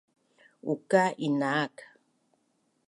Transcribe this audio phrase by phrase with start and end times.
[0.73, 1.75] Uka’ inaak